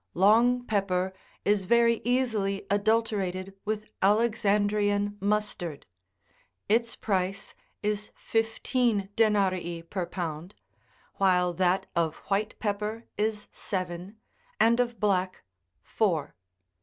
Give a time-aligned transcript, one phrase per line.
[0.15, 1.13] Long pepper
[1.45, 5.85] is very easily adulterated with Alexandrian mustard;
[6.67, 10.55] its price is fifteen denarii per pound,
[11.17, 14.17] while that of white pepper is seven,
[14.59, 15.43] and of black,
[15.83, 16.35] four.